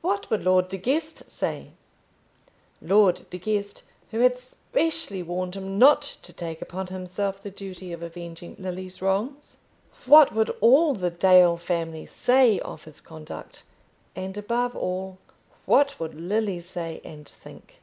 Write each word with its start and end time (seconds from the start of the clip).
What 0.00 0.28
would 0.30 0.42
Lord 0.42 0.68
De 0.68 0.76
Guest 0.76 1.30
say 1.30 1.70
Lord 2.82 3.24
De 3.30 3.38
Guest, 3.38 3.84
who 4.10 4.18
had 4.18 4.36
specially 4.36 5.22
warned 5.22 5.54
him 5.54 5.78
not 5.78 6.02
to 6.24 6.32
take 6.32 6.60
upon 6.60 6.88
himself 6.88 7.40
the 7.40 7.52
duty 7.52 7.92
of 7.92 8.02
avenging 8.02 8.56
Lily's 8.58 9.00
wrongs? 9.00 9.58
What 10.06 10.34
would 10.34 10.50
all 10.60 10.94
the 10.96 11.08
Dale 11.12 11.56
family 11.56 12.04
say 12.04 12.58
of 12.58 12.82
his 12.82 13.00
conduct? 13.00 13.62
And, 14.16 14.36
above 14.36 14.74
all, 14.74 15.18
what 15.66 16.00
would 16.00 16.14
Lily 16.16 16.58
say 16.58 17.00
and 17.04 17.28
think? 17.28 17.80